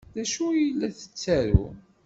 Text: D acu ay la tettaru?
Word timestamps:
D 0.15 0.17
acu 0.23 0.43
ay 0.49 0.63
la 0.79 0.87
tettaru? 0.97 1.65